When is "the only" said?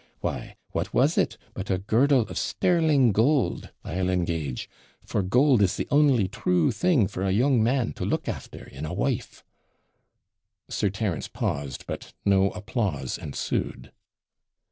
5.77-6.27